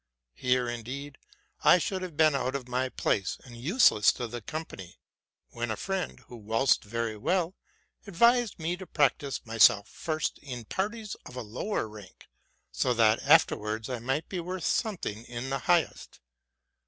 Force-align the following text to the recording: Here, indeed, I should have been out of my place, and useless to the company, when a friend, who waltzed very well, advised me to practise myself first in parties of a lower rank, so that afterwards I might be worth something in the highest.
Here, 0.33 0.67
indeed, 0.67 1.19
I 1.63 1.77
should 1.77 2.01
have 2.01 2.17
been 2.17 2.33
out 2.33 2.55
of 2.55 2.67
my 2.67 2.89
place, 2.89 3.37
and 3.45 3.55
useless 3.55 4.11
to 4.13 4.25
the 4.25 4.41
company, 4.41 4.97
when 5.49 5.69
a 5.69 5.75
friend, 5.77 6.21
who 6.21 6.37
waltzed 6.37 6.83
very 6.83 7.15
well, 7.15 7.53
advised 8.07 8.57
me 8.57 8.75
to 8.77 8.87
practise 8.87 9.45
myself 9.45 9.87
first 9.87 10.39
in 10.39 10.65
parties 10.65 11.15
of 11.27 11.35
a 11.35 11.43
lower 11.43 11.87
rank, 11.87 12.25
so 12.71 12.95
that 12.95 13.21
afterwards 13.21 13.89
I 13.91 13.99
might 13.99 14.27
be 14.27 14.39
worth 14.39 14.65
something 14.65 15.23
in 15.25 15.51
the 15.51 15.59
highest. 15.59 16.19